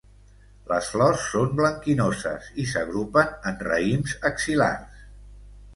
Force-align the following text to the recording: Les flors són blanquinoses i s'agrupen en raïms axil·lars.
Les 0.69 0.87
flors 0.93 1.25
són 1.33 1.51
blanquinoses 1.59 2.49
i 2.65 2.67
s'agrupen 2.73 3.37
en 3.53 3.63
raïms 3.69 4.19
axil·lars. 4.33 5.07